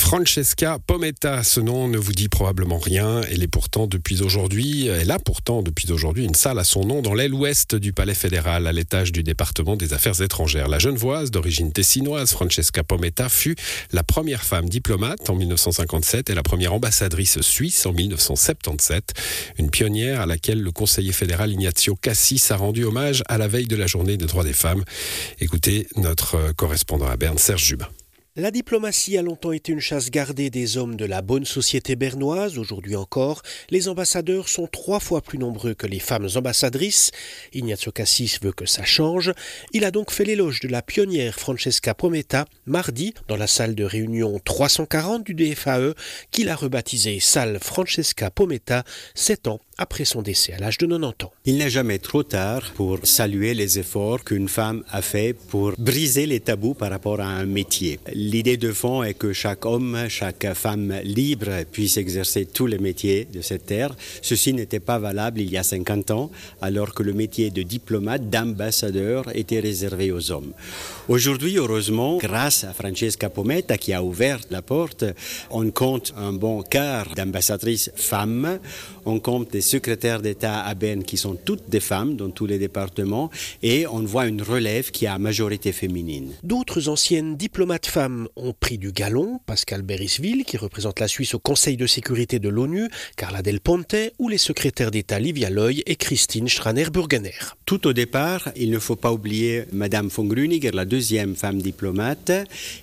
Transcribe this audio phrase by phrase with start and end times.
[0.00, 3.20] Francesca Pometta, ce nom ne vous dit probablement rien.
[3.30, 7.00] Elle est pourtant depuis aujourd'hui, elle a pourtant depuis aujourd'hui une salle à son nom
[7.00, 10.66] dans l'aile ouest du Palais fédéral, à l'étage du département des Affaires étrangères.
[10.68, 13.54] La Genevoise, d'origine tessinoise, Francesca Pometta, fut
[13.92, 19.12] la première femme diplomate en 1957 et la première ambassadrice suisse en 1977.
[19.58, 23.68] Une pionnière à laquelle le conseiller fédéral Ignazio Cassis a rendu hommage à la veille
[23.68, 24.82] de la journée des droits des femmes.
[25.40, 27.76] Écoutez notre correspondant à Berne, Serge
[28.40, 32.56] la diplomatie a longtemps été une chasse gardée des hommes de la bonne société bernoise.
[32.56, 37.10] Aujourd'hui encore, les ambassadeurs sont trois fois plus nombreux que les femmes ambassadrices.
[37.52, 39.32] Ignazio Cassis veut que ça change.
[39.74, 43.84] Il a donc fait l'éloge de la pionnière Francesca Pometta mardi dans la salle de
[43.84, 45.94] réunion 340 du DFAE
[46.30, 48.84] qu'il a rebaptisée salle Francesca Pometta
[49.14, 51.32] sept ans après son décès à l'âge de 90 ans.
[51.44, 56.26] Il n'est jamais trop tard pour saluer les efforts qu'une femme a fait pour briser
[56.26, 57.98] les tabous par rapport à un métier.
[58.30, 63.24] L'idée de fond est que chaque homme, chaque femme libre puisse exercer tous les métiers
[63.24, 63.96] de cette terre.
[64.22, 68.30] Ceci n'était pas valable il y a 50 ans, alors que le métier de diplomate,
[68.30, 70.52] d'ambassadeur était réservé aux hommes.
[71.08, 75.04] Aujourd'hui, heureusement, grâce à Francesca Pometta qui a ouvert la porte,
[75.50, 78.60] on compte un bon quart d'ambassadrices femmes,
[79.06, 82.58] on compte des secrétaires d'État à Berne qui sont toutes des femmes dans tous les
[82.58, 83.28] départements
[83.64, 86.30] et on voit une relève qui a majorité féminine.
[86.44, 91.38] D'autres anciennes diplomates femmes ont pris du galon, Pascal Berisville qui représente la Suisse au
[91.38, 95.96] Conseil de sécurité de l'ONU, Carla Del Ponte ou les secrétaires d'État Livia Loy et
[95.96, 97.34] Christine Schraner-Burgener.
[97.66, 102.32] Tout au départ, il ne faut pas oublier Madame von Grüniger, la deuxième femme diplomate,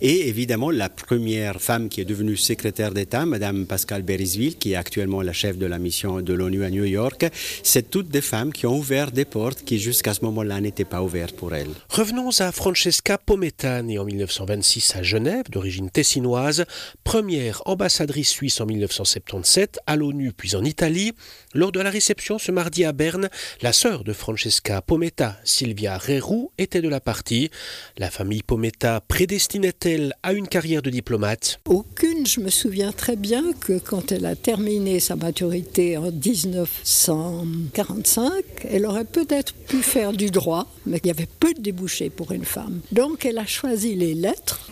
[0.00, 4.76] et évidemment la première femme qui est devenue secrétaire d'État, Madame Pascal Berisville, qui est
[4.76, 7.26] actuellement la chef de la mission de l'ONU à New York,
[7.62, 11.02] c'est toutes des femmes qui ont ouvert des portes qui jusqu'à ce moment-là n'étaient pas
[11.02, 11.70] ouvertes pour elles.
[11.88, 16.64] Revenons à Francesca Pometta, née en 1926 à Genève, d'origine tessinoise,
[17.04, 21.12] première ambassadrice suisse en 1977 à l'ONU puis en Italie.
[21.52, 23.28] Lors de la réception ce mardi à Berne,
[23.60, 27.50] la sœur de Francesca Pometta, Silvia Rerou, était de la partie.
[27.98, 31.60] La famille Pometta prédestinait-elle à une carrière de diplomate?
[31.68, 32.26] Aucune.
[32.26, 38.32] Je me souviens très bien que quand elle a terminé sa maturité en 1945,
[38.64, 42.32] elle aurait peut-être pu faire du droit, mais il y avait peu de débouchés pour
[42.32, 42.80] une femme.
[42.92, 44.70] Donc elle a choisi les lettres,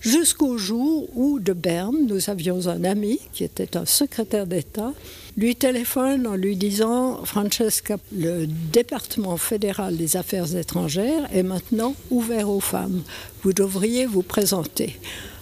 [0.00, 4.92] jusqu'au jour où de Berne, nous avions un ami qui était un secrétaire d'État,
[5.36, 12.50] lui téléphone en lui disant Francesca, le département fédéral des affaires étrangères est maintenant ouvert
[12.50, 13.02] aux femmes.
[13.42, 14.98] Vous devriez vous présenter.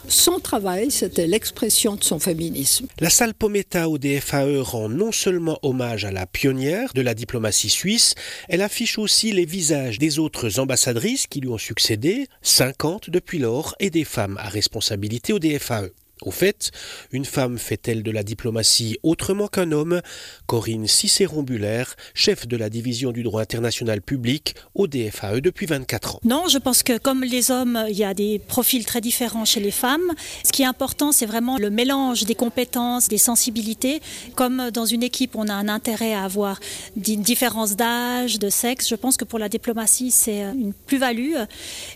[0.08, 2.86] Son travail, c'était l'expression de son féminisme.
[2.98, 7.68] La salle Pometta au DFAE rend non seulement hommage à la pionnière de la diplomatie
[7.68, 8.14] suisse,
[8.48, 13.74] elle affiche aussi les visages des autres ambassadrices qui lui ont succédé, 50 depuis lors,
[13.80, 15.90] et des femmes à responsabilité au DFAE.
[16.22, 16.70] Au fait,
[17.12, 20.00] une femme fait-elle de la diplomatie autrement qu'un homme?
[20.46, 21.84] Corinne Cicéron-Buller,
[22.14, 26.20] chef de la division du droit international public au DFAE depuis 24 ans.
[26.24, 29.60] Non, je pense que comme les hommes, il y a des profils très différents chez
[29.60, 30.12] les femmes.
[30.44, 34.00] Ce qui est important, c'est vraiment le mélange des compétences, des sensibilités.
[34.34, 36.58] Comme dans une équipe, on a un intérêt à avoir
[36.96, 38.88] une différence d'âge, de sexe.
[38.88, 41.34] Je pense que pour la diplomatie, c'est une plus-value.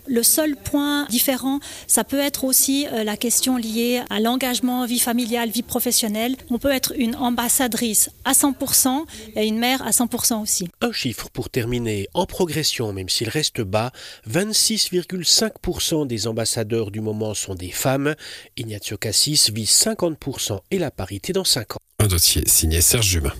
[0.06, 4.98] Le seul point différent, ça peut être aussi euh, la question liée à l'engagement, vie
[4.98, 6.36] familiale, vie professionnelle.
[6.50, 9.06] On peut être une ambassadrice à 100%
[9.36, 10.68] et une mère à 100% aussi.
[10.82, 13.90] Un chiffre pour terminer, en progression, même s'il reste bas,
[14.30, 18.14] 26,5% des ambassadeurs du moment sont des femmes.
[18.58, 21.80] Ignazio Cassis vise 50% et la parité dans 5 ans.
[21.98, 23.32] Un dossier signé Serge Jumin.